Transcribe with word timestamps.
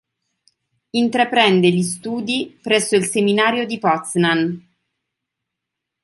Intraprende 0.89 1.69
gli 1.69 1.83
studi 1.83 2.57
presso 2.59 2.95
il 2.95 3.05
seminario 3.05 3.67
di 3.67 3.77
Poznań. 3.77 4.59